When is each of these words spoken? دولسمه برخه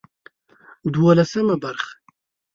دولسمه 0.93 1.55
برخه 1.63 1.93